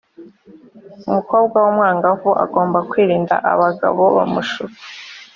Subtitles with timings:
[1.07, 4.79] umukobwa wumwangavu agomba kwirinda abagabo bamushuka.